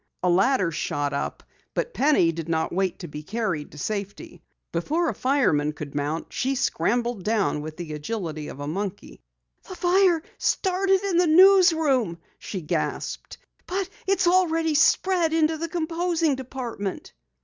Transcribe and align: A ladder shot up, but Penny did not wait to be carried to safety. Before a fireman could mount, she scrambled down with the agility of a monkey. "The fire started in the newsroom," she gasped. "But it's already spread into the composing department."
A 0.23 0.29
ladder 0.31 0.71
shot 0.71 1.13
up, 1.13 1.43
but 1.75 1.93
Penny 1.93 2.31
did 2.31 2.49
not 2.49 2.73
wait 2.73 2.97
to 2.97 3.07
be 3.07 3.21
carried 3.21 3.71
to 3.71 3.77
safety. 3.77 4.41
Before 4.71 5.09
a 5.09 5.13
fireman 5.13 5.73
could 5.73 5.93
mount, 5.93 6.33
she 6.33 6.55
scrambled 6.55 7.23
down 7.23 7.61
with 7.61 7.77
the 7.77 7.93
agility 7.93 8.47
of 8.47 8.59
a 8.59 8.65
monkey. 8.65 9.21
"The 9.69 9.75
fire 9.75 10.23
started 10.39 11.03
in 11.03 11.17
the 11.17 11.27
newsroom," 11.27 12.17
she 12.39 12.61
gasped. 12.61 13.37
"But 13.67 13.89
it's 14.07 14.25
already 14.25 14.73
spread 14.73 15.33
into 15.33 15.59
the 15.59 15.69
composing 15.69 16.33
department." 16.33 17.13